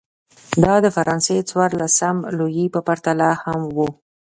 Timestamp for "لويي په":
2.37-2.79